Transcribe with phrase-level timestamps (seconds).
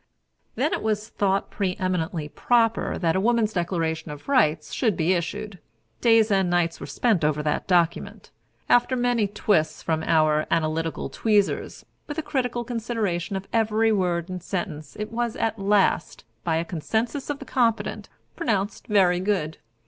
[0.55, 5.13] Then it was thought pre eminently proper that a Woman's Declaration of Rights should be
[5.13, 5.59] issued.
[6.01, 8.31] Days and nights were spent over that document.
[8.67, 14.41] After many twists from our analytical tweezers, with a critical consideration of every word and
[14.41, 19.59] sentence, it was at last, by a consensus of the competent, pronounced very good.